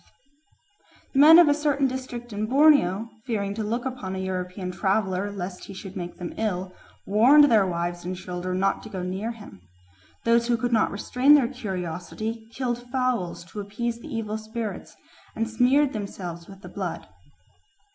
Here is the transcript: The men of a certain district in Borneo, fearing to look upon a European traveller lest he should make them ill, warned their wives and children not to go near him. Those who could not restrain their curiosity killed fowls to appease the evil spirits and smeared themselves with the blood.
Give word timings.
The 1.13 1.19
men 1.19 1.37
of 1.37 1.47
a 1.47 1.53
certain 1.53 1.85
district 1.85 2.33
in 2.33 2.47
Borneo, 2.47 3.07
fearing 3.27 3.53
to 3.53 3.63
look 3.63 3.85
upon 3.85 4.15
a 4.15 4.17
European 4.17 4.71
traveller 4.71 5.29
lest 5.29 5.65
he 5.65 5.75
should 5.75 5.95
make 5.95 6.17
them 6.17 6.33
ill, 6.37 6.73
warned 7.05 7.51
their 7.51 7.67
wives 7.67 8.03
and 8.03 8.15
children 8.15 8.57
not 8.59 8.81
to 8.81 8.89
go 8.89 9.03
near 9.03 9.29
him. 9.31 9.61
Those 10.25 10.47
who 10.47 10.57
could 10.57 10.73
not 10.73 10.89
restrain 10.89 11.35
their 11.35 11.47
curiosity 11.47 12.47
killed 12.51 12.83
fowls 12.91 13.43
to 13.51 13.59
appease 13.59 13.99
the 13.99 14.07
evil 14.11 14.39
spirits 14.39 14.95
and 15.35 15.47
smeared 15.47 15.93
themselves 15.93 16.47
with 16.47 16.63
the 16.63 16.67
blood. 16.69 17.07